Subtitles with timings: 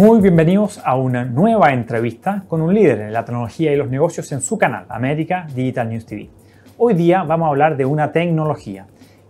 [0.00, 4.32] Muy bienvenidos a una nueva entrevista con un líder en la tecnología y los negocios
[4.32, 6.30] en su canal, América Digital News TV.
[6.78, 8.86] Hoy día vamos a hablar de una tecnología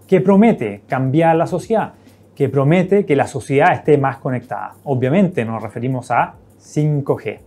[0.07, 1.95] que promete cambiar la sociedad,
[2.37, 4.75] que promete que la sociedad esté más conectada.
[4.85, 7.41] Obviamente nos referimos a 5G.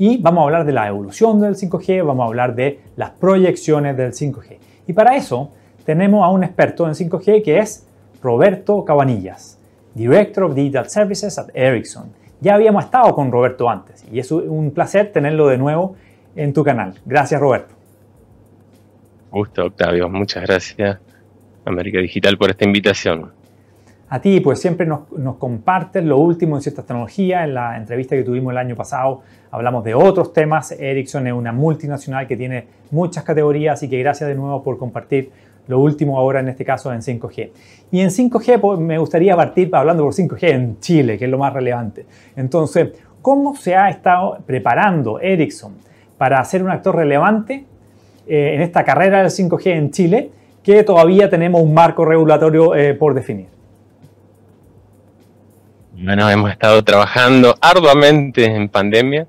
[0.00, 3.96] Y vamos a hablar de la evolución del 5G, vamos a hablar de las proyecciones
[3.96, 4.58] del 5G.
[4.88, 5.52] Y para eso
[5.84, 7.86] tenemos a un experto en 5G que es
[8.20, 9.56] Roberto Cabanillas,
[9.94, 14.70] Director of Digital Services at Ericsson ya habíamos estado con Roberto antes y es un
[14.72, 15.96] placer tenerlo de nuevo
[16.34, 16.94] en tu canal.
[17.04, 17.74] Gracias, Roberto.
[19.30, 20.08] Gusto, Octavio.
[20.08, 20.98] Muchas gracias,
[21.64, 23.32] América Digital, por esta invitación.
[24.08, 25.00] A ti, pues siempre nos,
[25.38, 27.44] compartes lo último en ciertas tecnologías.
[27.44, 30.70] En la entrevista que tuvimos el año pasado hablamos de otros temas.
[30.72, 35.32] Ericsson es una multinacional que tiene muchas categorías, así que gracias de nuevo por compartir
[35.68, 37.50] lo último ahora en este caso en 5G.
[37.90, 41.38] Y en 5G pues, me gustaría partir hablando por 5G en Chile, que es lo
[41.38, 42.06] más relevante.
[42.36, 42.90] Entonces,
[43.22, 45.74] ¿cómo se ha estado preparando Ericsson
[46.18, 47.64] para ser un actor relevante
[48.26, 50.30] eh, en esta carrera del 5G en Chile,
[50.62, 53.46] que todavía tenemos un marco regulatorio eh, por definir?
[55.98, 59.26] Bueno, hemos estado trabajando arduamente en pandemia,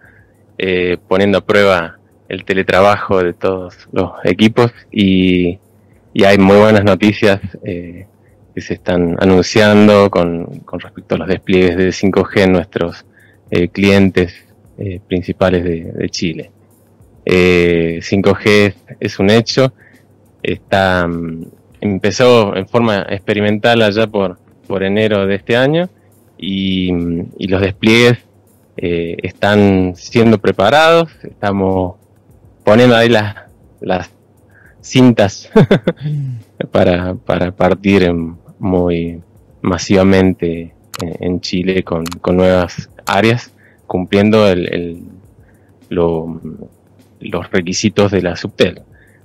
[0.58, 5.60] eh, poniendo a prueba el teletrabajo de todos los equipos y
[6.18, 8.08] y hay muy buenas noticias eh,
[8.56, 13.06] que se están anunciando con, respecto a los despliegues de 5G en nuestros
[13.52, 14.34] eh, clientes
[14.80, 16.50] eh, principales de, Chile.
[17.24, 19.74] 5G es, un hecho,
[20.42, 21.46] está, mm,
[21.82, 25.88] empezó en forma experimental allá por, por enero de este año
[26.36, 28.18] y, mm, los despliegues
[28.76, 31.96] están siendo preparados, estamos
[32.64, 34.10] poniendo ahí las
[34.82, 35.50] cintas
[36.72, 38.12] para, para, partir
[38.60, 39.22] muy
[39.62, 43.52] masivamente en, Chile con, nuevas áreas,
[43.86, 45.04] cumpliendo el,
[45.90, 48.82] los requisitos de la Subtel.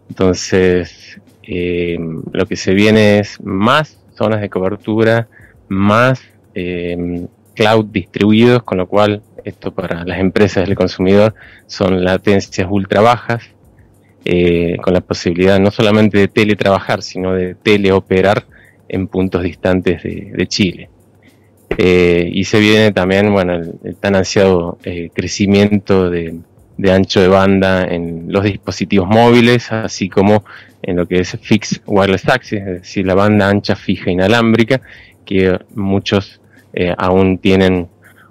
[0.09, 1.99] Entonces, eh,
[2.33, 5.29] lo que se viene es más zonas de cobertura,
[5.69, 6.21] más
[6.55, 11.35] eh, cloud distribuidos, con lo cual esto para las empresas del consumidor
[11.67, 13.43] son latencias ultra bajas,
[14.25, 18.45] eh, con la posibilidad no solamente de teletrabajar, sino de teleoperar
[18.89, 20.89] en puntos distantes de, Chile.
[21.77, 26.39] Eh, y se viene también, bueno, el, tan ansiado eh, crecimiento de,
[26.93, 30.45] ancho de banda en los dispositivos móviles, así como
[30.83, 34.81] en lo que es Fixed Wireless Access, es decir, la banda ancha fija inalámbrica,
[35.25, 36.41] que muchos
[36.97, 37.89] aún tienen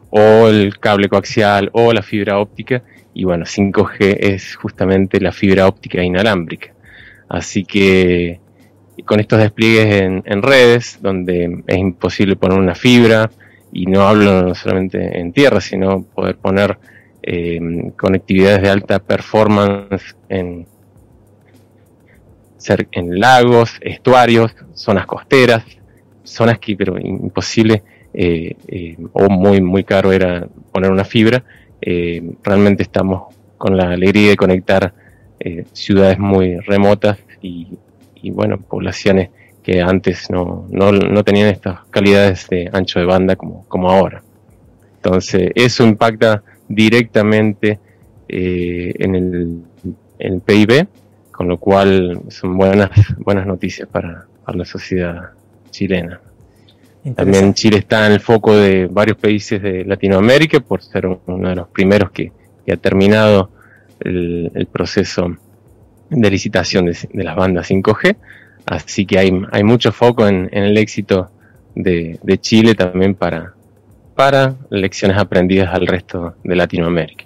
[0.09, 5.67] o el cable coaxial o la fibra óptica y bueno, 5G es justamente la fibra
[5.67, 6.73] óptica inalámbrica.
[7.27, 8.39] Así que
[9.05, 13.31] con estos despliegues en, redes, donde es imposible poner una fibra,
[13.73, 16.77] y no hablo solamente en tierra, sino poder poner
[17.21, 20.67] em, conectividades de alta performance en,
[22.91, 25.63] en lagos, estuarios, zonas costeras,
[26.23, 27.83] zonas que pero imposible
[28.13, 31.43] eh, eh, o muy muy caro era poner una fibra
[31.81, 34.93] eh, realmente estamos con la alegría de conectar
[35.39, 37.67] eh, ciudades muy remotas y,
[38.31, 39.29] bueno, poblaciones
[39.63, 40.67] que antes no,
[41.23, 44.21] tenían estas calidades de ancho de banda como, como ahora.
[44.95, 47.79] Entonces, eso impacta directamente
[48.27, 49.15] eh, en,
[50.19, 50.87] el, PIB,
[51.31, 55.31] con lo cual son buenas, buenas noticias para la sociedad
[55.71, 56.19] chilena.
[57.15, 61.55] También Chile está en el foco de varios países de Latinoamérica por ser uno de
[61.55, 62.31] los primeros que,
[62.71, 63.49] ha terminado
[63.99, 65.35] el, proceso
[66.09, 68.15] de licitación de, las bandas 5G.
[68.67, 71.31] Así que hay, hay mucho foco en, el éxito
[71.73, 73.53] de, Chile también para,
[74.15, 77.25] para lecciones aprendidas al resto de Latinoamérica.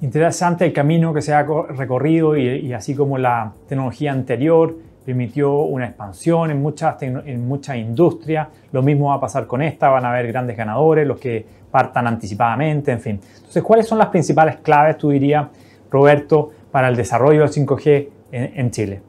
[0.00, 4.74] Interesante el camino que se ha recorrido y así como la tecnología anterior
[5.10, 8.46] permitió una expansión en muchas, en muchas industrias.
[8.70, 12.06] Lo mismo va a pasar con esta, van a haber grandes ganadores, los que partan
[12.06, 13.20] anticipadamente, en fin.
[13.38, 15.48] Entonces, ¿cuáles son las principales claves, tú dirías,
[15.90, 19.00] Roberto, para el desarrollo del 5G en, Chile?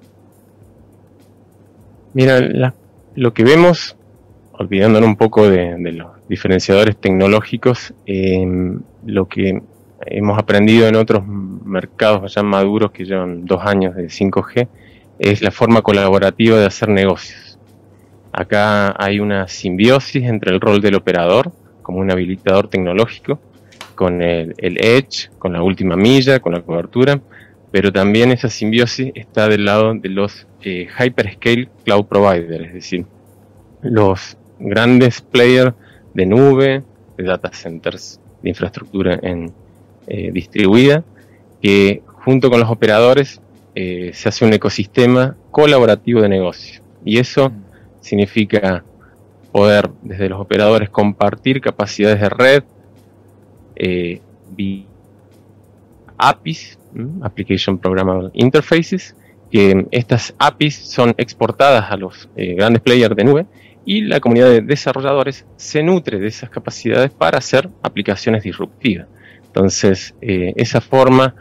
[2.13, 2.73] Mira,
[3.13, 3.95] lo que vemos,
[4.53, 9.61] olvidándonos un poco de, los diferenciadores tecnológicos, em, lo que
[10.07, 14.67] hemos aprendido en otros mercados ya maduros que llevan dos años de 5G,
[15.21, 17.59] es la forma colaborativa de hacer negocios.
[18.33, 21.51] Acá hay una simbiosis entre el rol del operador
[21.83, 23.39] como un habilitador tecnológico,
[23.93, 27.21] con el, edge, con la última milla, con la cobertura,
[27.69, 33.05] pero también esa simbiosis está del lado de los eh, hyperscale cloud providers, es decir,
[33.83, 35.73] los grandes players
[36.15, 36.83] de nube,
[37.15, 39.53] de data centers de infraestructura en,
[40.07, 41.03] eh, distribuida,
[41.61, 43.39] que junto con los operadores
[43.75, 46.81] eh, se hace un ecosistema colaborativo de negocio.
[47.05, 47.63] Y eso mm.
[48.01, 48.83] significa
[49.51, 52.63] poder desde los operadores compartir capacidades de red,
[53.75, 54.21] eh,
[56.17, 56.77] APIs,
[57.21, 59.15] Application Programmable Interfaces,
[59.51, 63.45] que estas APIs son exportadas a los eh, grandes players de nube
[63.85, 69.07] y la comunidad de desarrolladores se nutre de esas capacidades para hacer aplicaciones disruptivas.
[69.45, 71.35] Entonces, eh, esa forma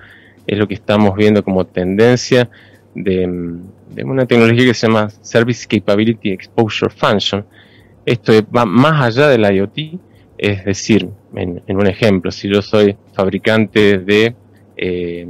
[0.46, 2.48] es lo que estamos viendo como tendencia
[2.94, 3.26] de,
[4.04, 7.44] una tecnología que se llama Service Capability Exposure Function.
[8.04, 10.00] Esto va más allá del IoT,
[10.38, 14.34] es decir, en, un ejemplo, si yo soy fabricante de,
[14.76, 15.24] eh,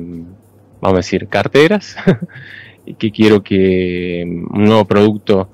[0.80, 1.96] vamos a decir, carteras,
[2.86, 5.48] y que quiero que un nuevo producto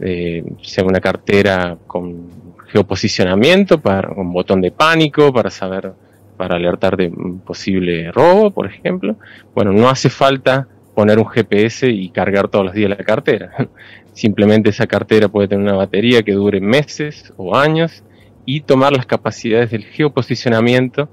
[0.00, 2.28] eh, sea una cartera con
[2.68, 5.92] geoposicionamiento, para un botón de pánico, para saber,
[6.36, 9.16] para alertar de un posible robo, por ejemplo.
[9.54, 13.68] Bueno, no hace falta poner un GPS y cargar todos los días la cartera.
[14.12, 18.04] Simplemente esa cartera puede tener una batería que dure meses o años
[18.46, 21.08] y tomar las capacidades del geoposicionamiento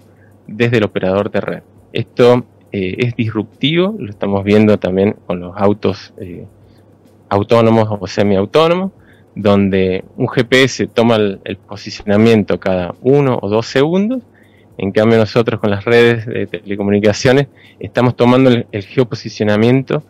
[0.47, 1.63] desde el operador de red.
[1.94, 6.45] Esto eh, es disruptivo, lo estamos viendo también con los autos eh,
[7.29, 8.91] autónomos o semiautónomos,
[9.35, 14.21] donde un GPS toma el, posicionamiento cada uno o dos segundos,
[14.77, 17.47] en cambio nosotros con las redes de telecomunicaciones
[17.79, 20.03] estamos tomando el geoposicionamiento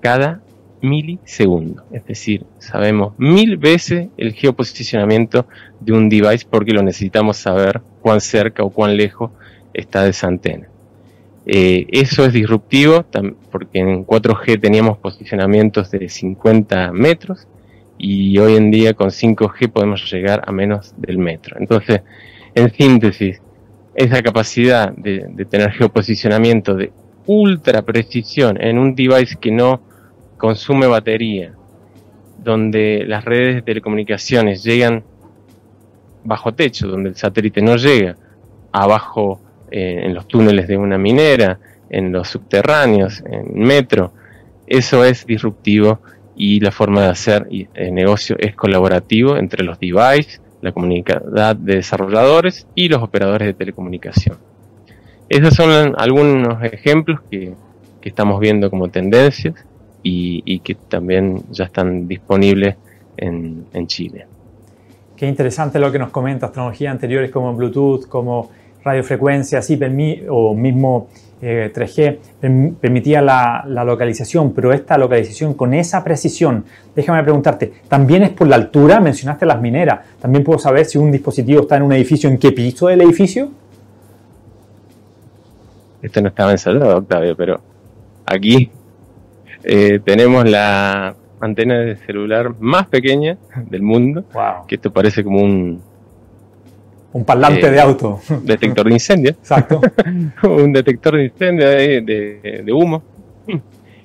[0.00, 0.40] cada
[0.82, 1.84] milisegundo.
[1.92, 5.46] Es decir, sabemos mil veces el geoposicionamiento
[5.80, 9.30] de un device porque lo necesitamos saber cuán cerca o cuán lejos
[9.72, 10.68] está de esa antena.
[11.46, 13.04] Eh, eso es disruptivo
[13.50, 17.48] porque en 4G teníamos posicionamientos de 50 metros
[17.98, 21.56] y hoy en día con 5G podemos llegar a menos del metro.
[21.58, 22.02] Entonces,
[22.54, 23.40] en síntesis,
[23.94, 26.92] esa capacidad de, tener geoposicionamiento de
[27.26, 29.80] ultra precisión en un device que no
[30.36, 31.52] consume batería,
[32.42, 35.04] donde las redes de telecomunicaciones llegan
[36.24, 38.16] bajo techo, donde el satélite no llega,
[38.72, 39.40] abajo
[39.70, 41.58] eh, en los túneles de una minera,
[41.90, 44.12] en los subterráneos, en metro,
[44.66, 46.00] eso es disruptivo
[46.34, 51.76] y la forma de hacer el negocio es colaborativo entre los devices, la comunidad de
[51.76, 54.38] desarrolladores y los operadores de telecomunicación.
[55.28, 57.54] Esos son algunos ejemplos que,
[58.00, 59.54] que estamos viendo como tendencias
[60.02, 62.76] y, que también ya están disponibles
[63.16, 64.26] en, Chile.
[65.16, 68.50] Qué interesante lo que nos comentas, tecnologías anteriores como Bluetooth, como
[68.84, 69.78] radiofrecuencia, así
[70.28, 71.08] o mismo
[71.42, 76.64] 3G, eh, permitía la, la, localización, pero esta localización con esa precisión,
[76.94, 79.00] déjame preguntarte, ¿también es por la altura?
[79.00, 82.52] Mencionaste las mineras, ¿también puedo saber si un dispositivo está en un edificio, en qué
[82.52, 83.50] piso del edificio?
[86.00, 87.60] Esto no estaba ensayado, Octavio, pero
[88.26, 88.70] aquí
[89.64, 93.36] eh, tenemos la antena de celular más pequeña
[93.68, 94.24] del mundo,
[94.66, 95.80] que esto parece como un...
[97.12, 98.20] Un parlante de eh, auto.
[98.42, 99.30] Detector de incendio.
[99.32, 99.80] Exacto.
[100.44, 103.02] un detector de incendio de, humo.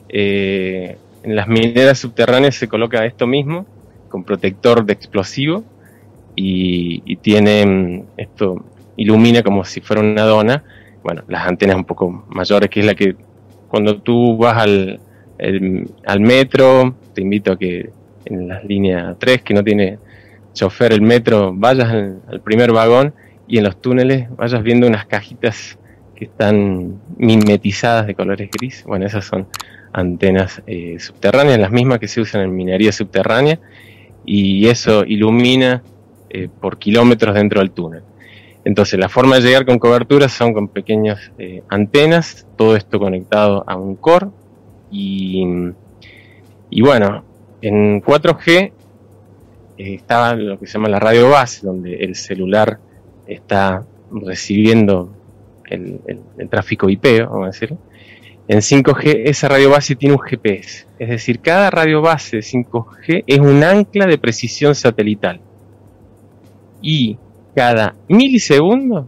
[0.09, 3.65] Eh, en las mineras subterráneas se coloca esto mismo,
[4.09, 5.63] con protector de explosivo,
[6.35, 8.63] y, y tiene mm, esto
[8.97, 10.63] ilumina como si fuera una dona.
[11.03, 13.15] Bueno, las antenas un poco mayores, que es la que
[13.69, 14.99] cuando tú vas al,
[16.05, 17.89] al metro, te invito a que
[18.25, 19.99] en la línea 3, que no tiene
[20.57, 23.13] chofer el metro, vayas al, primer vagón
[23.47, 25.77] y en los túneles vayas viendo unas cajitas
[26.15, 28.83] que están mimetizadas de colores gris.
[28.85, 29.47] Bueno, esas son
[29.93, 33.59] antenas eh, subterráneas, las mismas que se usan en minería subterránea,
[34.25, 35.83] y eso ilumina
[36.29, 38.01] eh, por kilómetros dentro del túnel.
[38.65, 43.63] Entonces, la forma de llegar con cobertura son con pequeñas eh, antenas, todo esto conectado
[43.65, 44.27] a un core
[44.91, 45.45] y,
[46.81, 47.23] bueno,
[47.61, 48.73] en 4G eh,
[49.77, 52.79] estaba lo que se llama la radio base, donde el celular
[53.27, 55.13] está recibiendo
[55.69, 55.99] el,
[56.49, 57.75] tráfico IP, vamos a decir.
[58.47, 63.23] En 5G esa radio base tiene un GPS, es decir, cada radio base de 5G
[63.27, 65.41] es un ancla de precisión satelital.
[66.81, 67.17] Y
[67.53, 69.07] cada milisegundo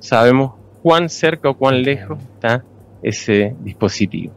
[0.00, 2.64] sabemos cuán cerca o cuán lejos está
[3.02, 4.32] ese dispositivo.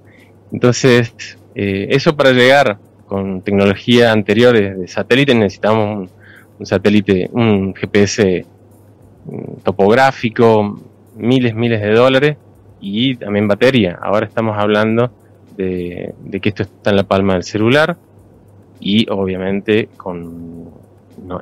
[0.52, 6.10] Entonces, eh, eso para llegar con tecnología anterior de satélite necesitamos
[6.60, 8.46] un, satélite, un GPS
[9.26, 10.80] mm, topográfico,
[11.16, 12.38] miles, miles de dólares
[12.80, 13.98] y también batería.
[14.02, 15.12] Ahora estamos hablando
[15.56, 17.98] de, que esto está en la palma del celular
[18.80, 20.70] y obviamente con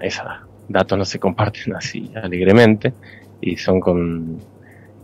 [0.01, 2.93] esa datos no se comparten así alegremente
[3.41, 4.39] y son con,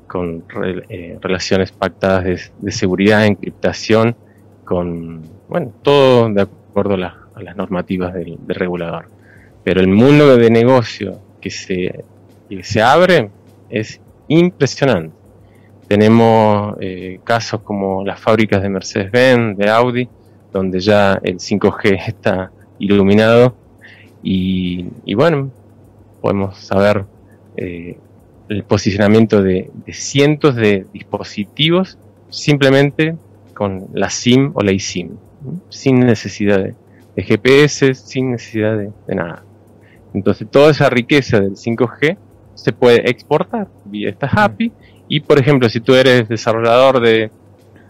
[0.08, 0.44] con
[0.89, 4.15] eh, relaciones pactadas de, seguridad, encriptación,
[4.72, 9.10] con, bueno, todo de acuerdo a, las normativas del, regulador.
[9.66, 12.06] Pero el mundo de negocio que se,
[12.48, 13.30] que se abre
[13.70, 14.00] es
[14.30, 15.13] impresionante.
[15.90, 20.08] Tenemos eh, casos como las fábricas de Mercedes-Benz, de Audi,
[20.54, 22.50] donde ya el 5G está
[22.80, 23.54] iluminado
[24.24, 25.51] y, bueno,
[26.22, 27.04] podemos saber
[27.58, 27.98] eh,
[28.48, 31.98] el posicionamiento de, cientos de dispositivos
[32.30, 33.18] simplemente
[33.62, 35.18] con la SIM o la eSIM,
[35.70, 36.74] sin necesidad de,
[37.15, 39.44] GPS, sin necesidad de, nada.
[40.15, 42.18] Entonces toda esa riqueza del 5G
[42.56, 44.72] se puede exportar vía esta API
[45.08, 47.30] y por ejemplo si tú eres desarrollador de,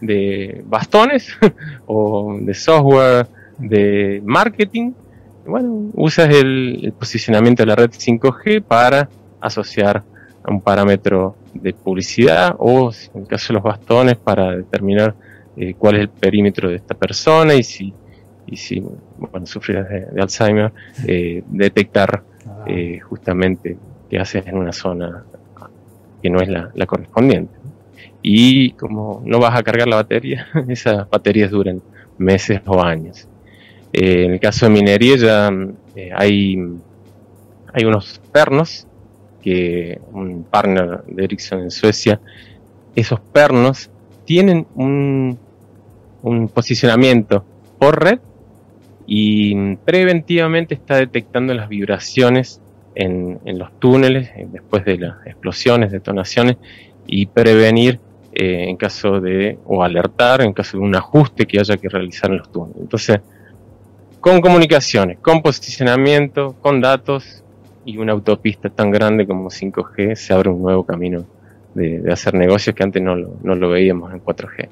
[0.02, 1.28] de bastones
[1.86, 3.26] o de software
[3.56, 4.92] de marketing,
[5.46, 9.08] bueno, usas el, posicionamiento de la red 5G para
[9.40, 10.02] asociar
[10.44, 15.14] a un parámetro de publicidad o, en el caso de los bastones, para determinar
[15.56, 17.92] eh, cuál es el perímetro de esta persona y si,
[18.46, 18.82] y si
[19.18, 20.72] bueno, sufrirás de, Alzheimer,
[21.06, 22.64] eh, detectar ah.
[22.66, 23.76] eh, justamente
[24.08, 25.24] qué haces en una zona
[26.22, 27.52] que no es la, la, correspondiente.
[28.22, 31.82] Y como no vas a cargar la batería, esas baterías duran
[32.18, 33.28] meses o años.
[33.92, 35.50] Eh, en el caso de minería ya
[35.94, 36.56] eh, hay,
[37.74, 38.86] hay unos pernos
[39.42, 42.20] que un partner de Ericsson en Suecia,
[42.94, 43.90] esos pernos
[44.24, 45.38] tienen un,
[46.54, 47.44] posicionamiento
[47.78, 48.20] por red
[49.06, 52.60] y preventivamente está detectando las vibraciones
[52.94, 56.58] en, los túneles eh, después de las explosiones, detonaciones
[57.06, 57.98] y prevenir
[58.34, 62.38] en caso de, o alertar en caso de un ajuste que haya que realizar en
[62.38, 62.80] los túneles.
[62.80, 63.20] Entonces,
[64.20, 67.42] con comunicaciones, con posicionamiento, con datos
[67.84, 71.24] y una autopista tan grande como 5G, se abre un nuevo camino
[71.74, 74.68] de, hacer negocios que antes no lo, veíamos en 4G.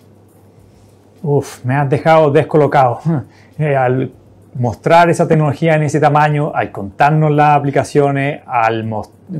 [1.23, 3.01] Uf, me has dejado descolocado.
[3.59, 4.11] Eh, al
[4.55, 8.89] mostrar esa tecnología en ese tamaño, al contarnos las aplicaciones, al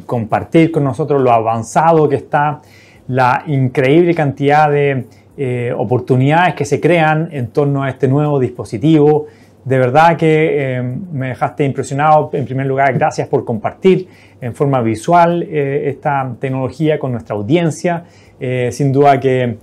[0.05, 2.61] compartir con nosotros lo avanzado que está,
[3.09, 9.27] la increíble cantidad de eh, oportunidades que se crean en torno a este nuevo dispositivo,
[9.71, 12.31] de verdad que eh, me dejaste impresionado.
[12.33, 14.09] En primer lugar, gracias por compartir
[14.41, 18.03] en forma visual eh, esta tecnología con nuestra audiencia.
[18.41, 19.59] Eh, sin duda que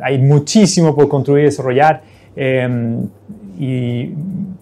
[0.00, 2.00] hay muchísimo por construir y desarrollar.
[3.58, 4.10] y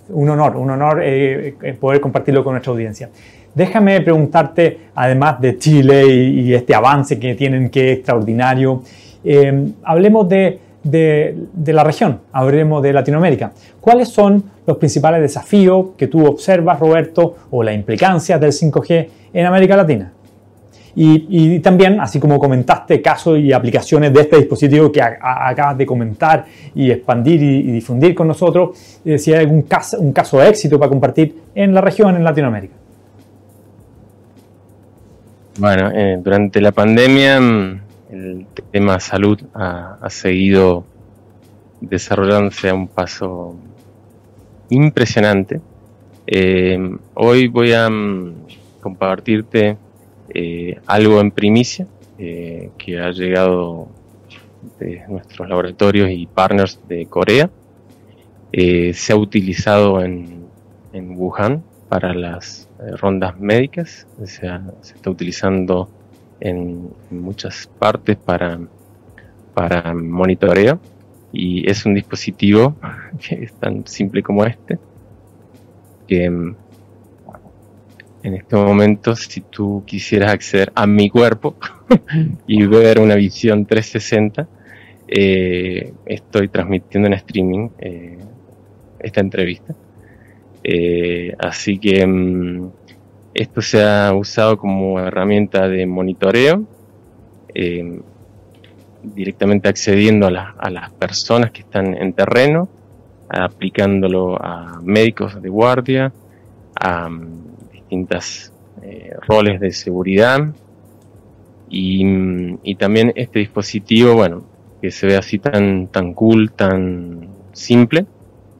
[0.08, 1.02] un honor, un honor
[1.78, 3.10] poder compartirlo con nuestra audiencia.
[3.54, 8.82] Déjame preguntarte, además de Chile y, y este avance que tienen que es extraordinario,
[9.84, 13.52] hablemos de de, la región, hablemos de Latinoamérica.
[13.80, 19.46] ¿Cuáles son los principales desafíos que tú observas, Roberto, o la implicancia del 5G en
[19.46, 20.12] América Latina?
[20.98, 26.46] Y, también, así como comentaste, casos y aplicaciones de este dispositivo que acabas de comentar
[26.74, 30.78] y expandir y, difundir con nosotros, eh, si hay algún caso, un caso de éxito
[30.78, 32.74] para compartir en la región, en Latinoamérica.
[35.58, 40.84] Bueno, eh, durante la pandemia mm, el tema salud ha, seguido
[41.80, 43.56] desarrollándose a un paso
[44.70, 45.60] impresionante.
[46.26, 46.78] Eh,
[47.14, 48.34] hoy voy a mm,
[48.80, 49.76] compartirte
[50.34, 51.86] eh, algo en primicia
[52.18, 53.88] eh, que ha llegado
[54.78, 57.50] de nuestros laboratorios y partners de Corea.
[58.52, 60.46] se ha utilizado en,
[60.92, 62.68] en Wuhan para las
[63.00, 65.88] rondas médicas, o sea, se está utilizando
[66.40, 68.60] en, muchas partes para,
[69.54, 70.80] para monitoreo.
[71.32, 72.76] Y es un dispositivo
[73.20, 74.78] que es tan simple como este
[76.06, 76.56] que mm,
[78.22, 81.56] en este momento si tú quisieras acceder a mi cuerpo
[82.46, 84.48] y ver una visión 360
[85.08, 88.18] eh, estoy transmitiendo en streaming eh,
[88.98, 89.74] esta entrevista.
[90.64, 92.70] Eh, así que mm,
[93.36, 96.64] esto se ha usado como herramienta de monitoreo,
[97.54, 98.00] eh,
[99.02, 102.68] directamente accediendo a, las personas que están en terreno,
[103.28, 106.12] aplicándolo a médicos de guardia,
[106.80, 108.52] a distintos distintas
[108.82, 110.40] eh, roles de seguridad.
[111.68, 114.44] Y, también este dispositivo, bueno,
[114.80, 118.06] que se ve así tan, tan cool, tan simple,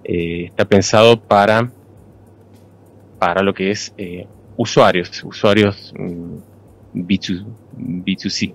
[0.05, 1.71] eh, está pensado para,
[3.19, 3.95] para lo que es
[4.57, 5.93] usuarios, usuarios
[6.95, 7.45] B2,
[7.77, 8.55] mm, B2C,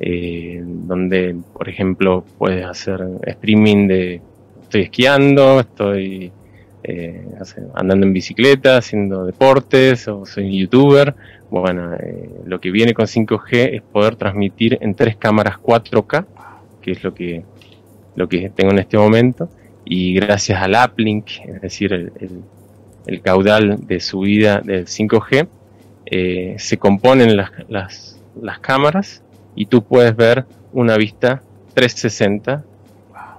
[0.00, 4.20] eh, donde, por ejemplo, puedes hacer streaming de
[4.62, 6.30] estoy esquiando, estoy
[6.82, 7.26] eh,
[7.74, 11.14] andando en bicicleta, haciendo deportes o soy youtuber.
[11.50, 16.26] Bueno, eh, lo que viene con 5G es poder transmitir en tres cámaras 4K,
[16.82, 17.42] que es lo que,
[18.14, 19.48] lo que tengo en este momento.
[19.84, 22.12] Y gracias al uplink, es decir, el,
[23.22, 25.48] caudal de subida del 5G,
[26.06, 29.22] eh, se componen las, las, las cámaras
[29.54, 31.42] y tú puedes ver una vista
[31.74, 32.64] 360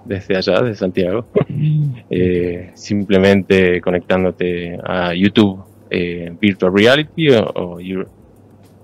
[0.06, 1.26] desde allá, de Santiago,
[2.10, 7.80] eh, simplemente conectándote a YouTube eh, Virtual Reality o,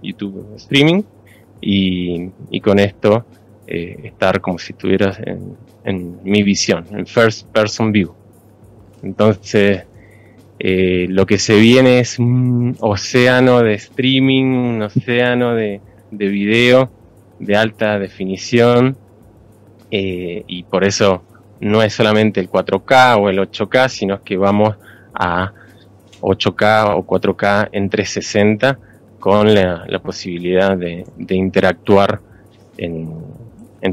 [0.02, 1.04] YouTube Streaming
[1.62, 2.30] y,
[2.62, 3.26] con esto
[3.66, 8.14] estar como si estuvieras en, en, mi visión, en First Person View.
[9.02, 9.86] Entonces,
[11.10, 15.80] lo que se viene es un océano de streaming, un océano de,
[16.12, 16.90] de video
[17.40, 18.98] de alta definición
[19.92, 21.24] eh, y por eso
[21.60, 24.76] no es solamente el 4K o el 8K, sino que vamos
[25.14, 25.54] a
[26.22, 28.80] 8K o 4K en 360
[29.20, 32.20] con la, posibilidad de, interactuar
[32.78, 33.14] en,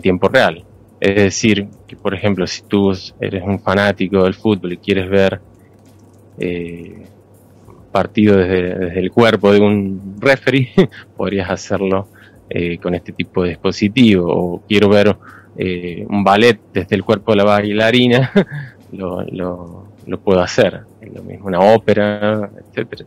[0.00, 0.64] tiempo real.
[1.00, 5.41] Es decir, que por ejemplo, si tú eres un fanático del fútbol y quieres ver
[6.39, 7.05] eh,
[7.93, 10.73] partido desde, el cuerpo de un referee,
[11.17, 12.09] podrías hacerlo
[12.49, 14.27] eh, con este tipo de dispositivo.
[14.27, 15.15] O quiero ver
[15.57, 18.33] eh, un ballet desde el cuerpo de la bailarina,
[18.93, 20.81] lo, lo, puedo hacer.
[21.15, 23.05] lo mismo una ópera, etcétera,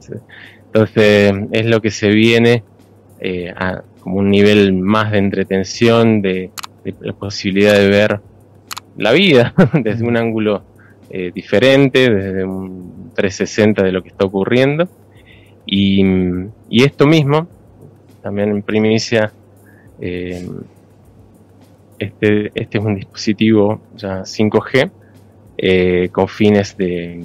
[0.68, 2.64] Entonces es lo que se viene
[3.20, 6.52] eh, a como un nivel más de entretención, de,
[7.00, 8.20] la posibilidad de ver
[8.96, 10.64] la vida desde un ángulo
[11.34, 14.88] diferente, desde un 360 de lo que está ocurriendo.
[15.66, 16.04] Y,
[16.70, 17.48] esto mismo
[18.22, 19.32] también en primicia,
[20.00, 20.48] eh,
[21.98, 24.92] este, este es un dispositivo ya 5G
[25.58, 27.24] eh, con fines de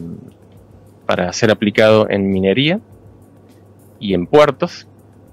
[1.07, 2.81] para ser aplicado en minería
[3.99, 4.87] y en puertos.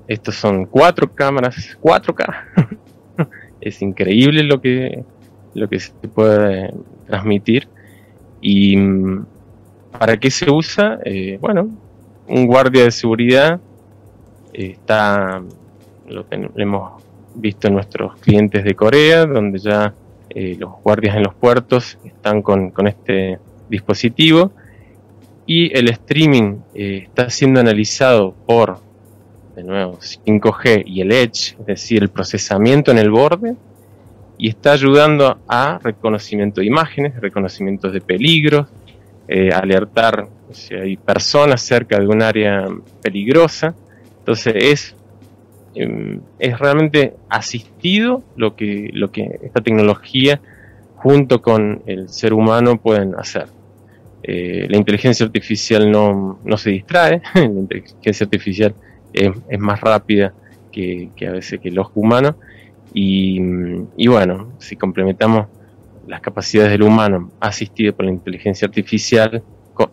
[0.08, 3.28] Estos son cuatro cámaras, 4K.
[3.62, 5.04] es increíble lo que,
[5.54, 6.74] lo que se puede
[7.06, 7.67] transmitir.
[8.41, 8.76] ¿Y
[9.98, 11.00] para qué se usa?
[11.04, 11.70] Eh, bueno,
[12.28, 13.60] un guardia de seguridad
[14.54, 15.42] está
[16.08, 17.04] lo, hemos
[17.36, 19.94] visto en nuestros clientes de Corea, donde ya
[20.30, 24.52] eh, los guardias en los puertos están con, este dispositivo
[25.46, 28.80] y el streaming eh, está siendo analizado por,
[29.56, 33.56] de nuevo, 5G y el Edge, es decir, el procesamiento en el borde,
[34.38, 38.68] y está ayudando a reconocimiento de imágenes, reconocimiento de peligros,
[39.28, 42.66] eh, alertar si hay personas cerca de un área
[43.02, 43.76] peligrosa.
[44.20, 44.98] Entonces es
[45.80, 50.42] Em, es realmente asistido lo que, lo que esta tecnología
[50.96, 53.46] junto con el ser humano pueden hacer.
[54.24, 58.74] Eh, la inteligencia artificial no, se distrae, la inteligencia artificial
[59.13, 60.34] es, más rápida
[60.72, 62.36] que, a veces que los humanos
[62.92, 65.46] y, bueno, si complementamos
[66.08, 69.43] las capacidades del humano asistido por la inteligencia artificial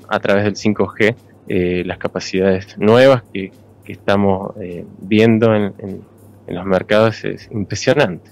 [0.08, 1.14] a través del 5G,
[1.48, 3.52] eh, las capacidades nuevas que,
[3.86, 6.00] estamos eh, viendo en,
[6.46, 8.30] los mercados es impresionante,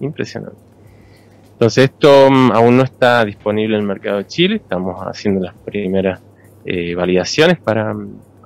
[0.00, 0.56] impresionante.
[1.52, 5.54] Entonces esto mm, aún no está disponible en el mercado de Chile, estamos haciendo las
[5.54, 6.20] primeras
[6.64, 7.92] eh, validaciones para,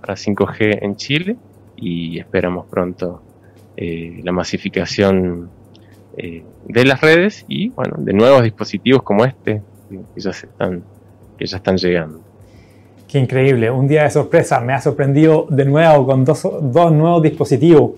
[0.00, 1.36] para, 5G en Chile
[1.76, 3.22] y esperamos pronto
[3.80, 5.50] la masificación
[6.66, 10.82] de las redes y bueno, de nuevos dispositivos como este que ya, se están,
[11.38, 12.20] que ya están llegando.
[13.06, 17.22] Qué increíble, un día de sorpresa, me ha sorprendido de nuevo con dos, dos nuevos
[17.22, 17.92] dispositivos.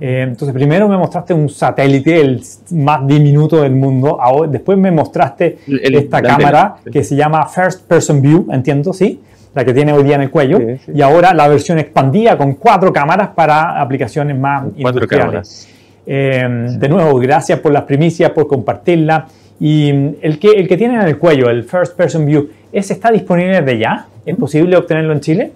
[0.00, 4.20] Eh, entonces, primero me mostraste un satélite, el más diminuto del mundo.
[4.20, 9.20] Ahora, después me mostraste esta cámara que se llama First Person View, entiendo, ¿sí?
[9.54, 10.58] La que tiene hoy día en el cuello.
[10.92, 15.68] Y ahora la versión expandida con cuatro cámaras para aplicaciones más cuatro Cámaras.
[16.06, 16.46] Eh,
[16.78, 19.26] de nuevo, gracias por las primicias, por compartirla.
[19.58, 19.88] Y
[20.20, 23.62] el que, el que tiene en el cuello, el First Person View, ¿ese está disponible
[23.62, 24.06] de ya?
[24.24, 25.52] ¿Es posible obtenerlo en Chile?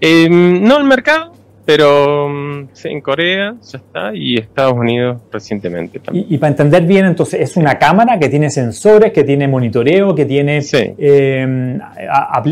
[0.00, 1.31] Eh, no el mercado,
[1.64, 6.26] pero mm, en Corea ya está y Estados Unidos recientemente también.
[6.28, 10.24] Y, para entender bien, entonces es una cámara que tiene sensores, que tiene monitoreo, que
[10.24, 11.78] tiene, eh,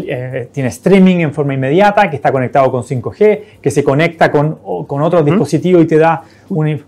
[0.07, 4.59] eh, tiene streaming en forma inmediata, que está conectado con 5G, que se conecta con,
[4.87, 6.81] con otros dispositivos y te da un...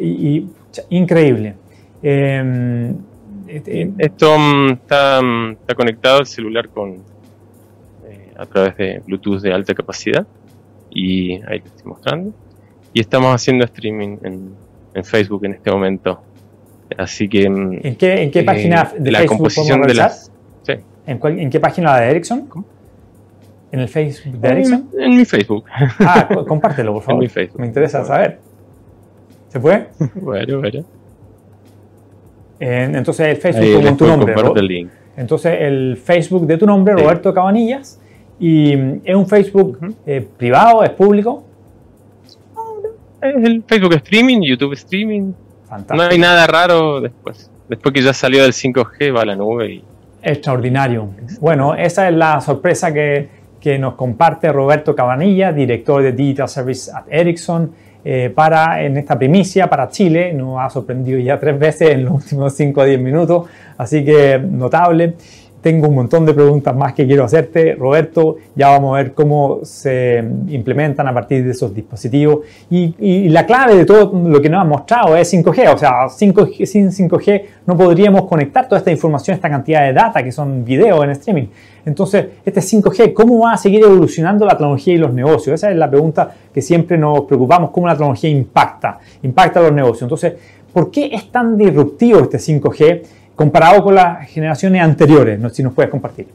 [0.00, 0.46] Y,
[0.90, 1.54] increíble.
[3.46, 6.94] Este, Esto mm, está, mm, está, conectado al celular con
[8.08, 10.26] eh, a través de Bluetooth de alta capacidad
[10.94, 12.32] y ahí lo estoy mostrando.
[12.92, 16.22] Y estamos haciendo streaming en, Facebook en este momento.
[16.96, 17.50] Así que.
[17.50, 20.30] Mm, ¿En qué, en qué eh, página de la composición de las.
[21.06, 22.48] ¿En, qué página de Ericsson?
[23.72, 24.90] ¿En el Facebook de Ericsson?
[24.98, 25.64] En, mi Facebook.
[25.98, 27.22] Ah, compártelo, por favor.
[27.22, 27.60] En mi Facebook.
[27.60, 28.38] Me interesa saber.
[29.48, 29.88] ¿Se puede?
[30.14, 30.84] bueno, bueno.
[32.60, 34.34] entonces el Facebook con tu nombre.
[35.16, 38.00] Entonces el Facebook de tu nombre, Roberto Cabanillas.
[38.38, 38.72] ¿Y
[39.04, 40.82] es un Facebook eh, privado?
[40.82, 41.44] ¿Es público?
[43.20, 45.32] Es el Facebook Streaming, YouTube Streaming.
[45.68, 45.96] Fantástico.
[45.96, 47.50] No hay nada raro después.
[47.68, 49.84] Después que ya salió del 5G va a la nube y...
[50.22, 51.08] Extraordinario.
[51.40, 53.28] Bueno, esa es la sorpresa que,
[53.60, 57.72] que nos comparte Roberto Cabanilla, director de Digital Service at Ericsson,
[58.06, 60.34] eh, para en esta primicia para Chile.
[60.34, 64.38] Nos ha sorprendido ya tres veces en los últimos 5 a 10 minutos, así que
[64.38, 65.14] notable.
[65.64, 68.36] Tengo un montón de preguntas más que quiero hacerte, Roberto.
[68.54, 72.40] Ya vamos a ver cómo se implementan a partir de esos dispositivos.
[72.68, 75.72] Y, la clave de todo lo que nos ha mostrado es 5G.
[75.72, 80.22] O sea, 5 sin 5G no podríamos conectar toda esta información, esta cantidad de data
[80.22, 81.46] que son videos en streaming.
[81.86, 85.54] Entonces, este 5G, ¿cómo va a seguir evolucionando la tecnología y los negocios?
[85.54, 90.02] Esa es la pregunta que siempre nos preocupamos, cómo la tecnología impacta, impacta los negocios.
[90.02, 90.34] Entonces,
[90.74, 93.02] ¿por qué es tan disruptivo este 5G?
[93.34, 96.26] Comparado con las generaciones anteriores, si nos puedes compartir.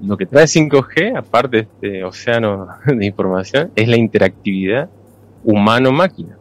[0.00, 4.88] Lo que trae 5G, aparte de este océano de información, es la interactividad
[5.44, 6.36] humano-máquina.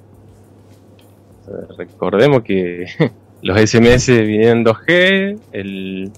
[1.78, 2.88] recordemos que
[3.41, 6.12] los SMS vienen en 2G,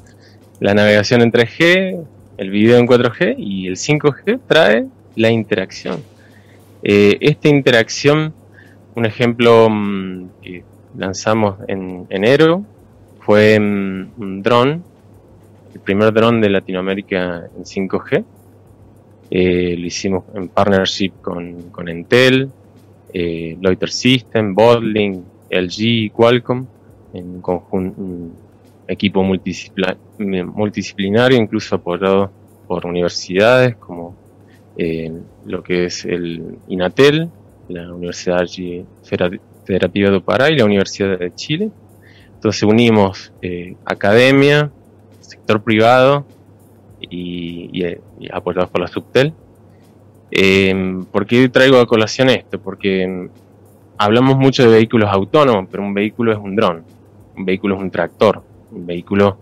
[0.60, 2.06] la navegación en 3G,
[2.38, 6.02] el video en 4G y el 5G trae la interacción.
[6.84, 8.34] Eh, esta interacción,
[8.96, 10.30] un ejemplo mm,
[10.98, 12.64] lanzamos en enero
[13.22, 14.84] fue un dron,
[15.74, 18.24] el primer dron de Latinoamérica en 5G.
[19.32, 22.50] Eh, lo hicimos en partnership con, con Entel,
[23.14, 26.66] eh, Loiter System, Bodling, LG, Qualcomm,
[27.14, 28.34] en un
[28.88, 32.32] equipo multidisciplinario, incluso apoyado
[32.68, 34.16] por universidades como
[34.78, 35.12] eh,
[35.46, 37.30] lo que es el INATEL,
[37.68, 38.46] la Universidad
[39.70, 41.70] Federativa de Pará y la Universidad de Chile.
[42.34, 44.72] Entonces unimos eh, academia,
[45.20, 46.26] sector privado
[47.00, 47.86] y,
[48.34, 49.32] apoyados por la Subtel.
[50.32, 52.60] Eh, ¿Por qué traigo a colación esto?
[52.60, 53.30] Porque mm,
[54.00, 56.84] hablamos mucho de vehículos autónomos, pero un vehículo es un dron,
[57.38, 59.38] un vehículo es un tractor, un vehículo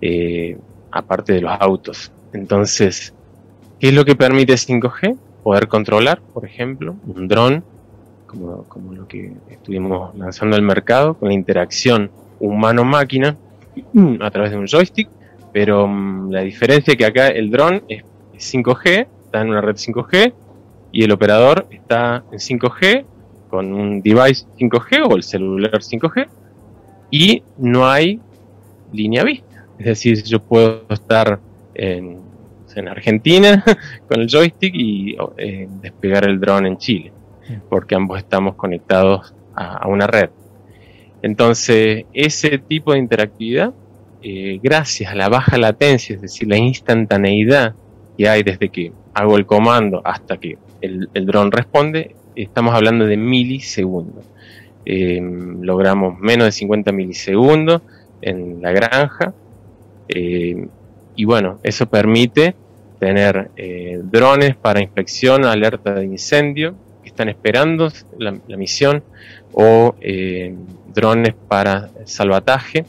[0.00, 0.56] eh,
[0.92, 2.12] aparte de los autos.
[2.32, 3.12] Entonces,
[3.80, 5.16] ¿qué es lo que permite 5G?
[5.42, 7.64] Poder controlar, por ejemplo, un dron
[8.26, 12.10] como, lo que estuvimos lanzando al mercado, con la interacción
[12.40, 13.36] humano-máquina
[14.20, 15.08] a través de un joystick,
[15.52, 19.76] pero mm, la diferencia es que acá el dron es 5G, está en una red
[19.76, 20.32] 5G,
[20.92, 23.04] y el operador está en 5G
[23.48, 26.26] con un device 5G o el celular 5G,
[27.10, 28.20] y no hay
[28.92, 29.66] línea vista.
[29.78, 31.38] Es decir, yo puedo estar
[31.74, 32.24] en,
[32.90, 33.64] Argentina
[34.06, 37.10] con el joystick y eh, despegar el dron en Chile
[37.68, 40.30] porque ambos estamos conectados a, una red.
[41.22, 43.72] Entonces, ese tipo de interactividad,
[44.22, 47.74] eh, gracias a la baja latencia, es decir, la instantaneidad
[48.16, 53.16] que hay desde que hago el comando hasta que el, dron responde, estamos hablando de
[53.16, 54.24] milisegundos.
[54.84, 55.20] Eh,
[55.60, 57.82] logramos menos de 50 milisegundos
[58.20, 59.34] en la granja.
[60.08, 60.68] Eh,
[61.16, 62.54] y bueno, eso permite
[63.00, 63.50] tener
[64.04, 66.76] drones para inspección, alerta de incendio,
[67.16, 69.02] están esperando la, misión
[69.54, 70.54] o eh,
[70.92, 72.84] drones para salvataje,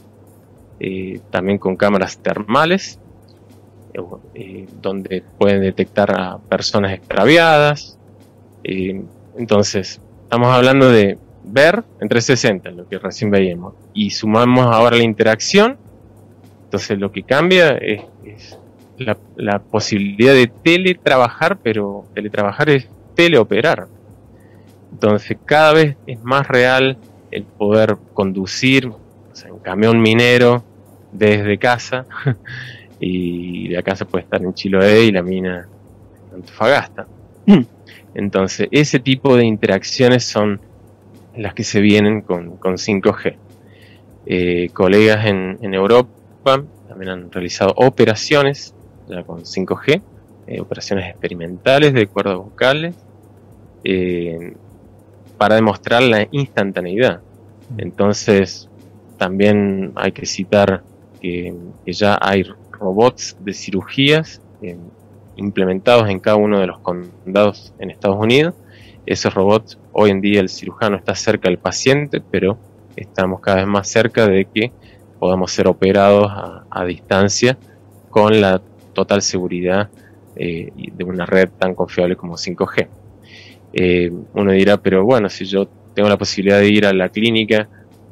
[0.80, 3.00] eh, también con cámaras termales,
[4.34, 7.98] eh, donde pueden detectar a personas extraviadas.
[8.62, 15.04] entonces, estamos hablando de ver en 360, lo que recién veíamos, y sumamos ahora la
[15.04, 15.78] interacción,
[16.64, 18.02] entonces lo que cambia es,
[18.98, 23.88] la, la posibilidad de teletrabajar, pero teletrabajar es teleoperar.
[24.92, 26.96] Entonces cada vez es más real
[27.30, 28.90] el poder conducir
[29.50, 30.64] un camión minero
[31.12, 32.06] desde casa
[33.00, 35.68] y la casa puede estar en Chiloé y la mina
[36.28, 37.06] en Antofagasta.
[38.14, 40.60] Entonces ese tipo de interacciones son
[41.36, 43.36] las que se vienen con, 5G.
[44.26, 46.10] Eh, colegas en, Europa
[46.88, 48.74] también han realizado operaciones
[49.26, 50.02] con 5G,
[50.46, 52.94] eh, operaciones experimentales de cuerdas vocales.
[53.84, 54.54] Eh,
[55.38, 57.20] para demostrar la instantaneidad.
[57.78, 58.68] Entonces,
[59.16, 60.82] también hay que citar
[61.20, 61.54] que,
[61.86, 64.76] ya hay robots de cirugías eh,
[65.36, 68.54] implementados en cada uno de los condados en Estados Unidos.
[69.06, 72.58] Esos robots, hoy en día el cirujano está cerca del paciente, pero
[72.96, 74.72] estamos cada vez más cerca de que
[75.18, 77.58] podamos ser operados a, distancia
[78.10, 78.60] con la
[78.92, 79.88] total seguridad
[80.36, 82.88] eh, de una red tan confiable como 5G.
[83.72, 87.68] Eh, uno dirá, pero bueno, si yo tengo la posibilidad de ir a la clínica,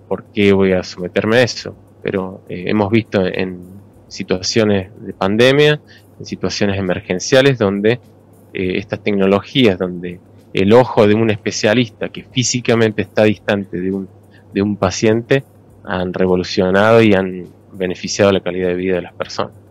[0.09, 1.77] ¿por qué voy a someterme a eso?
[2.03, 3.61] Pero hemos visto en
[4.09, 5.81] situaciones de pandemia,
[6.19, 8.01] en situaciones emergenciales, donde
[8.53, 10.21] estas tecnologías, donde
[10.53, 14.09] el ojo de un especialista que físicamente está distante de un,
[14.53, 15.45] de un paciente
[15.85, 19.66] han revolucionado y han beneficiado la calidad de vida de las personas.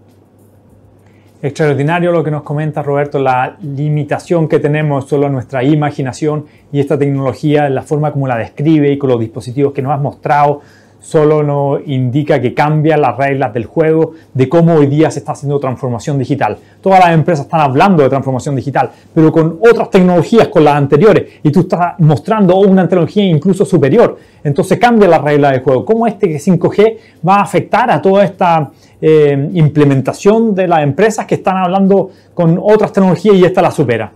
[1.41, 6.79] Extraordinario lo que nos comenta Roberto, la limitación que tenemos solo en nuestra imaginación y
[6.79, 10.61] esta tecnología, la forma como la describe y con los dispositivos que nos has mostrado,
[11.05, 15.33] solo nos indica que cambia las reglas del juego, de cómo hoy día se está
[15.33, 16.57] haciendo transformación digital.
[16.81, 21.39] Todas las empresas están hablando de transformación digital, pero con otras tecnologías, con las anteriores,
[21.43, 24.17] y tú estás mostrando una tecnología incluso superior.
[24.43, 25.85] Entonces cambia la regla del juego.
[25.85, 31.35] ¿Cómo este 5G va a afectar a toda esta eh, implementación de las empresas que
[31.35, 34.11] están hablando con otras tecnologías y esta la supera?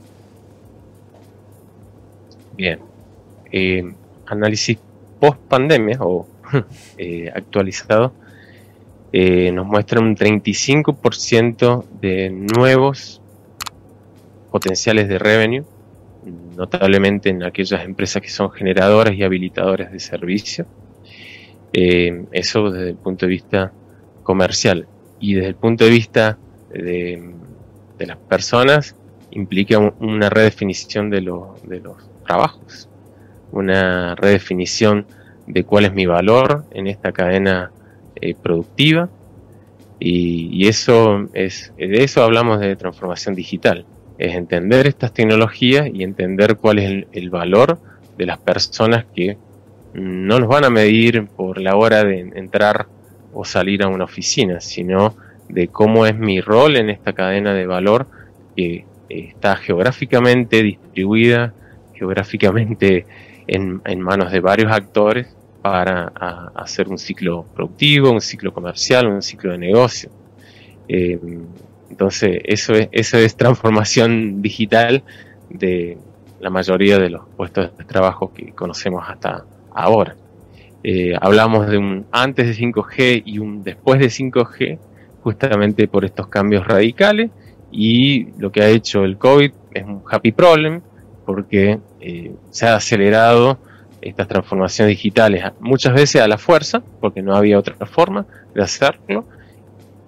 [2.58, 2.80] Bien.
[3.52, 3.94] Eh,
[4.26, 4.80] análisis
[5.20, 6.26] post pandemia o
[6.98, 8.14] eh, actualizado,
[9.12, 13.22] eh, nos muestra un 35% de nuevos
[14.52, 15.64] potenciales de revenue,
[16.56, 20.66] notablemente en aquellas empresas que son generadoras y habilitadoras de servicio.
[21.74, 23.72] Eh, eso desde el punto de vista
[24.24, 24.88] comercial
[25.20, 26.38] y desde el punto de vista
[26.72, 27.34] de,
[28.00, 28.96] las personas
[29.32, 31.18] implica una redefinición de,
[31.64, 32.90] de los trabajos,
[33.52, 35.06] una redefinición
[35.50, 37.72] de cuál es mi valor en esta cadena
[38.16, 39.10] eh, productiva.
[40.00, 43.86] Y, eso es de eso hablamos de transformación digital
[44.18, 47.80] es entender estas tecnologías y entender cuál es el, valor
[48.18, 49.38] de las personas que
[49.94, 52.88] no nos van a medir por la hora de entrar
[53.34, 55.16] o salir a una oficina, sino
[55.48, 58.08] de cómo es mi rol en esta cadena de valor
[58.58, 61.54] que está geográficamente distribuida,
[61.94, 63.06] geográficamente
[63.48, 65.28] en, en manos de varios actores
[65.72, 66.08] para
[66.56, 70.10] hacer un ciclo productivo, un ciclo comercial, un ciclo de negocio.
[70.88, 71.20] Eh,
[71.92, 75.04] entonces, eso es, eso es transformación digital
[75.48, 76.00] de
[76.40, 80.16] la mayoría de los puestos de trabajo que conocemos hasta ahora.
[80.84, 84.80] Eh, hablamos de un antes de 5G y un después de 5G,
[85.22, 87.30] justamente por estos cambios radicales,
[87.72, 90.82] y lo que ha hecho el COVID es un happy problem,
[91.28, 93.60] porque eh, se ha acelerado
[94.02, 99.26] estas transformaciones digitales, muchas veces a la fuerza, porque no había otra forma de hacerlo,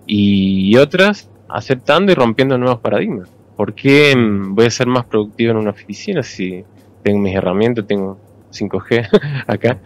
[0.06, 3.30] y otras aceptando y rompiendo nuevos paradigmas.
[3.56, 6.63] ¿Por qué mm, voy a ser más productivo en una oficina si
[7.04, 8.17] tengo mis herramientas, tengo
[8.51, 9.80] 5G acá?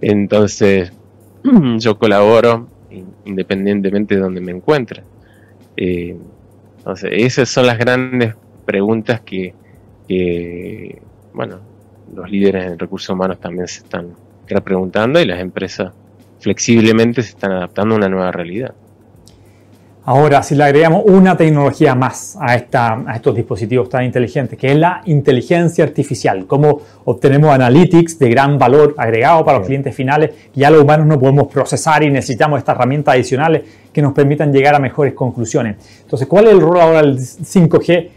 [0.00, 0.92] Entonces,
[1.78, 2.68] yo colaboro
[3.24, 5.02] independientemente de donde me encuentre.
[5.76, 6.16] Eh,
[6.78, 8.34] entonces, esas son las grandes
[8.66, 9.54] preguntas que,
[10.06, 11.00] que
[11.32, 11.60] bueno,
[12.14, 14.08] los líderes en recursos humanos también se están
[14.64, 15.92] preguntando y las empresas
[16.40, 18.74] flexiblemente se están adaptando a una nueva realidad.
[20.04, 24.72] Ahora, si le agregamos una tecnología más a, esta, a estos dispositivos tan inteligentes, que
[24.72, 30.30] es la inteligencia artificial, cómo obtenemos analytics de gran valor agregado para los clientes finales,
[30.52, 33.62] que ya los humanos no podemos procesar y necesitamos estas herramientas adicionales
[33.92, 35.76] que nos permitan llegar a mejores conclusiones.
[36.00, 38.08] Entonces, ¿cuál es el rol ahora del 5G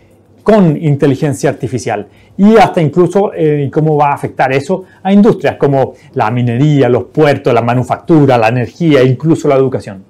[0.45, 5.95] con inteligencia artificial y hasta incluso eh, cómo va a afectar eso a industrias como
[6.13, 10.03] la minería, los puertos, la manufactura, la energía incluso la educación.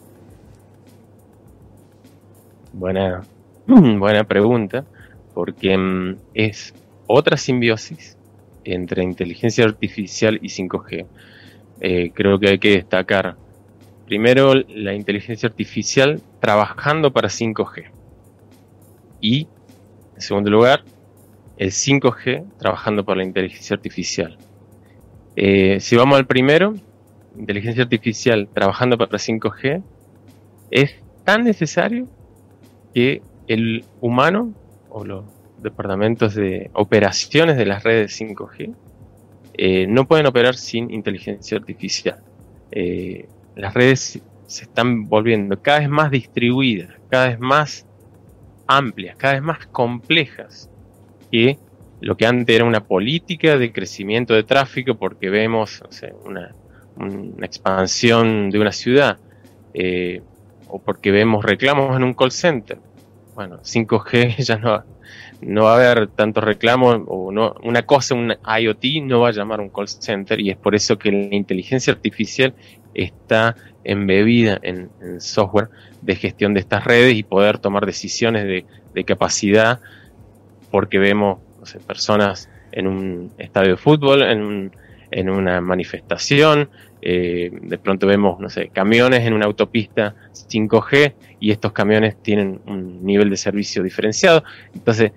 [2.73, 3.23] Buena,
[3.65, 4.83] buena pregunta,
[5.33, 6.73] porque mm, es
[7.07, 8.17] otra simbiosis
[8.65, 11.05] entre inteligencia artificial y 5G.
[11.79, 13.37] Eh, creo que hay que destacar
[14.05, 17.85] primero la inteligencia artificial trabajando para 5G
[19.21, 19.47] y
[20.15, 20.83] en segundo lugar,
[21.57, 24.37] el 5G trabajando por la inteligencia artificial.
[25.35, 26.73] Eh, si vamos al primero,
[27.37, 29.83] inteligencia artificial trabajando para 5G,
[30.71, 32.07] es tan necesario
[32.93, 34.53] que el humano
[34.89, 35.25] o los
[35.61, 38.73] departamentos de operaciones de las redes 5G
[39.57, 42.23] eh, no pueden operar sin inteligencia artificial.
[42.71, 47.85] Eh, las redes se están volviendo cada vez más distribuidas, cada vez más
[48.67, 50.69] amplias, cada vez más complejas
[51.31, 51.57] que
[52.01, 55.81] lo que antes era una política de crecimiento de tráfico porque vemos
[56.23, 56.51] una,
[57.41, 59.17] expansión de una ciudad
[59.73, 60.21] eh,
[60.67, 62.77] o porque vemos reclamos en un call center.
[63.33, 64.83] Bueno, 5G ya no,
[65.41, 69.31] no va a haber tantos reclamos o no, una cosa, un IoT no va a
[69.31, 72.53] llamar un call center y es por eso que la inteligencia artificial
[72.93, 75.69] está embebida en, software
[76.01, 78.65] de gestión de estas redes y poder tomar decisiones de,
[79.03, 79.81] capacidad
[80.71, 81.39] porque vemos
[81.85, 84.71] personas en un estadio de fútbol, en,
[85.11, 86.69] en una manifestación,
[87.07, 92.61] eh, de pronto vemos, no sé, camiones en una autopista 5G y estos camiones tienen
[92.65, 94.43] un nivel de servicio diferenciado.
[94.73, 95.11] Entonces,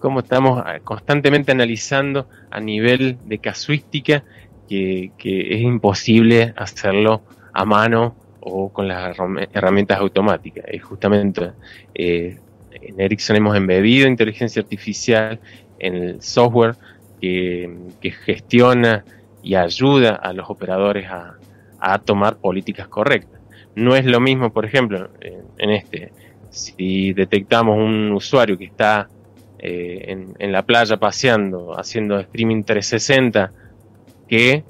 [0.00, 4.24] cómo estamos ah, constantemente analizando a nivel de casuística
[4.68, 7.22] que, es imposible hacerlo
[7.58, 9.16] a mano o con las
[9.52, 10.64] herramientas automáticas.
[10.72, 11.50] Y justamente
[11.92, 12.38] eh,
[12.70, 15.40] en Ericsson hemos embebido inteligencia artificial
[15.80, 16.76] en el software
[17.20, 17.68] que,
[18.24, 19.04] gestiona
[19.42, 21.34] y ayuda a los operadores a,
[22.04, 23.40] tomar políticas correctas.
[23.74, 26.12] No es lo mismo, por ejemplo, en este,
[26.50, 29.08] si detectamos un usuario que está
[29.58, 33.52] eh, en, la playa paseando, haciendo streaming 360,
[34.28, 34.64] que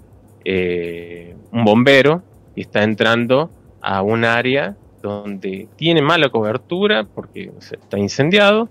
[0.44, 2.22] eh, un bombero
[2.58, 8.68] que está entrando a un área donde tiene mala cobertura porque está incendiado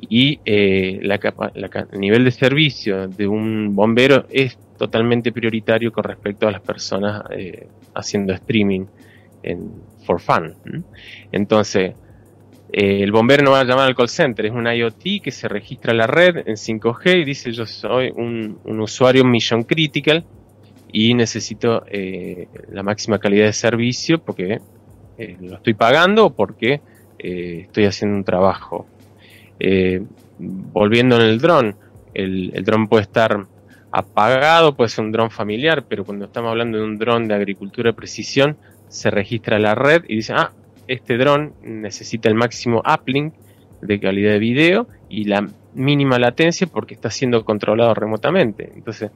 [0.00, 6.50] y eh, el nivel de servicio de un bombero es totalmente prioritario con respecto a
[6.50, 7.22] las personas
[7.94, 8.86] haciendo streaming
[9.44, 9.70] en,
[10.04, 10.56] for fun.
[11.30, 11.94] Entonces,
[12.72, 15.48] eh, el bombero no va a llamar al call center, es un IoT que se
[15.48, 20.24] registra en la red en 5G y dice yo soy un, usuario mission critical
[20.92, 24.60] y necesito eh, la máxima calidad de servicio porque
[25.18, 26.80] eh, lo estoy pagando o porque
[27.18, 28.86] estoy haciendo un trabajo.
[30.38, 31.74] volviendo en el dron,
[32.14, 33.44] el, el dron puede estar
[33.90, 37.90] apagado, puede ser un dron familiar, pero cuando estamos hablando de un dron de agricultura
[37.90, 38.56] de precisión,
[38.88, 40.52] se registra la red y dice, ah,
[40.86, 43.34] este dron necesita el máximo uplink
[43.80, 48.72] de calidad de video y la mínima latencia porque está siendo controlado remotamente.
[48.74, 49.10] Entonces,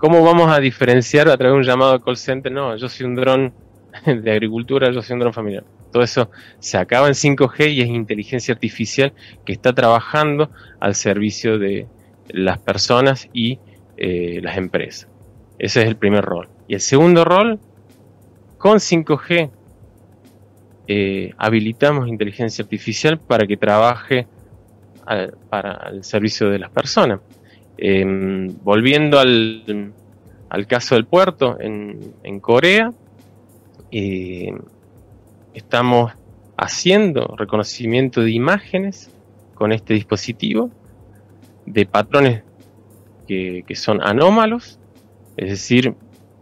[0.00, 2.50] ¿cómo vamos a diferenciar a través de un llamado de call center?
[2.50, 3.52] No, yo soy un dron
[4.06, 5.64] de agricultura, yo soy un dron familiar.
[5.92, 9.12] Todo eso se acaba en 5G y es inteligencia artificial
[9.44, 11.86] que está trabajando al servicio de
[12.28, 13.58] las personas y
[13.96, 15.08] eh, las empresas.
[15.58, 16.48] Ese es el primer rol.
[16.66, 17.58] Y el segundo rol,
[18.56, 19.50] con 5G
[20.86, 24.26] eh, habilitamos inteligencia artificial para que trabaje
[25.48, 27.20] para el servicio de las personas.
[27.82, 29.64] Em, volviendo al,
[30.68, 32.92] caso del puerto en, Corea,
[33.90, 34.52] eh,
[35.54, 36.12] estamos
[36.58, 39.10] haciendo reconocimiento de imágenes
[39.54, 40.70] con este dispositivo
[41.64, 42.42] de patrones
[43.26, 44.78] que, son anómalos,
[45.38, 45.94] es decir,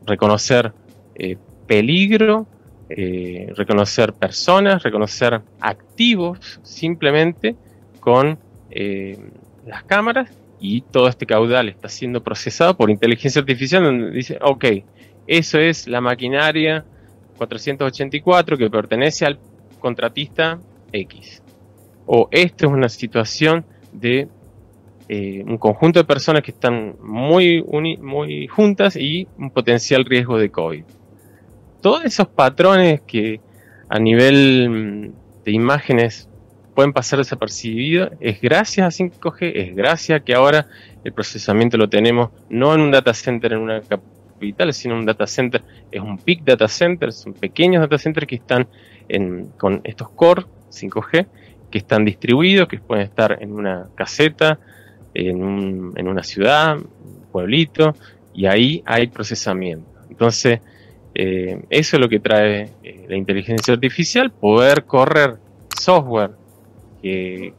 [0.07, 0.73] reconocer
[1.15, 1.37] eh,
[1.69, 2.49] peligro,
[2.89, 7.55] eh, reconocer personas, reconocer activos simplemente
[8.01, 8.41] con
[9.67, 14.65] las cámaras y todo este caudal está siendo procesado por inteligencia artificial donde dice, ok,
[15.27, 16.85] eso es la maquinaria
[17.37, 19.39] 484 que pertenece al
[19.79, 20.59] contratista
[20.93, 21.43] X.
[22.07, 24.29] O esto es una situación de
[25.09, 30.51] eh, un conjunto de personas que están muy, muy juntas y un potencial riesgo de
[30.51, 30.85] COVID
[31.81, 33.41] todos esos patrones que
[33.89, 36.28] a nivel mm, de imágenes
[36.79, 40.69] pueden pasar desapercibidos, es gracias a 5G, es gracias a que ahora
[41.03, 45.07] el procesamiento lo tenemos no en un data center en una capital, sino en un
[45.07, 45.61] data center,
[45.91, 48.69] es un big data center, son pequeños data centers que están
[49.57, 51.27] con estos core 5G,
[51.69, 54.61] que están distribuidos, que pueden estar en una caseta,
[55.15, 57.97] en, una ciudad, un pueblito,
[58.33, 59.85] y ahí hay procesamiento.
[60.09, 60.61] Entonces,
[61.13, 65.39] eh, eso es lo que trae eh, la inteligencia artificial, poder correr
[65.77, 66.38] software
[67.03, 67.55] que,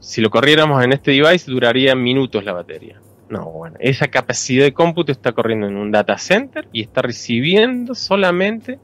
[0.00, 3.00] si lo corriéramos en este device duraría minutos la batería.
[3.28, 7.94] No, bueno, esa capacidad de cómputo está corriendo en un data center y está recibiendo
[7.94, 8.78] solamente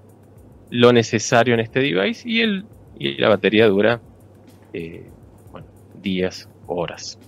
[0.71, 2.65] lo necesario en este device y, el,
[2.99, 4.01] y la batería dura
[4.73, 5.07] eh,
[6.01, 7.19] días, horas.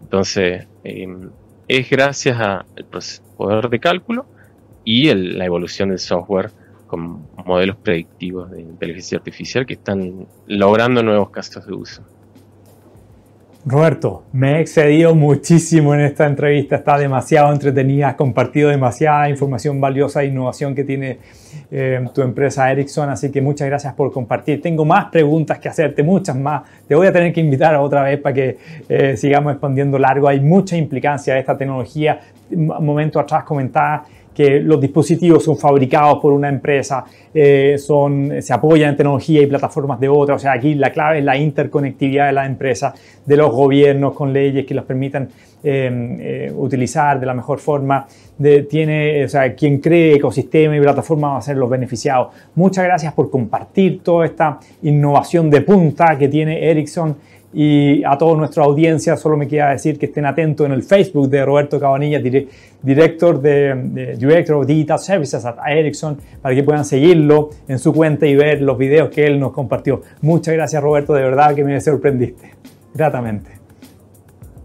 [0.00, 2.64] Entonces, es gracias al
[3.36, 4.26] poder de cálculo
[4.84, 6.50] y la evolución del software
[6.88, 12.02] con modelos predictivos de inteligencia artificial que están logrando nuevos casos de uso.
[13.66, 19.78] Roberto, me he excedido muchísimo en esta entrevista, está demasiado entretenida, has compartido demasiada información
[19.78, 21.18] valiosa e innovación que tiene
[21.70, 24.62] eh, tu empresa Ericsson, así que muchas gracias por compartir.
[24.62, 26.62] Tengo más preguntas que hacerte, muchas más.
[26.86, 28.56] Te voy a tener que invitar otra vez para que
[28.88, 30.28] eh, sigamos expandiendo largo.
[30.28, 32.20] Hay mucha implicancia de esta tecnología.
[32.50, 34.04] Un momento atrás comentaba
[34.38, 39.46] que los dispositivos son fabricados por una empresa, eh, son, se apoyan en tecnología y
[39.46, 40.36] plataformas de otra.
[40.36, 42.94] O sea, aquí la clave es la interconectividad de las empresas,
[43.26, 45.28] de los gobiernos con leyes que los permitan
[45.62, 48.06] eh, utilizar de la mejor forma.
[48.36, 52.28] De, tiene, o sea, quien cree ecosistema y plataforma va a ser los beneficiados.
[52.54, 57.16] Muchas gracias por compartir toda esta innovación de punta que tiene Ericsson
[57.52, 61.30] y a toda nuestra audiencia solo me queda decir que estén atentos en el Facebook
[61.30, 67.50] de Roberto Cabanilla, director de, Director of Digital Services at Ericsson, para que puedan seguirlo
[67.66, 70.02] en su cuenta y ver los videos que él nos compartió.
[70.20, 72.50] Muchas gracias Roberto, de verdad que me sorprendiste,
[72.94, 73.57] gratamente.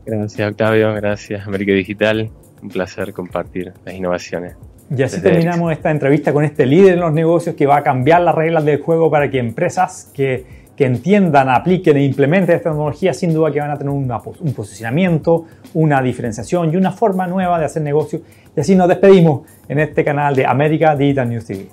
[0.06, 2.30] Gracias Octavio, gracias América Digital,
[2.62, 4.56] un placer compartir las innovaciones.
[4.96, 8.22] Y así terminamos esta entrevista con este líder en los negocios que va a cambiar
[8.22, 13.14] las reglas del juego para que empresas que que entiendan, apliquen e implementen esta tecnología,
[13.14, 15.46] sin duda que van a tener un posicionamiento,
[15.76, 18.22] una diferenciación y una forma nueva de hacer negocio.
[18.56, 21.68] Y así nos despedimos en este canal de América Digital News TV.